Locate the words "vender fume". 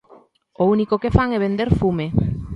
1.45-2.05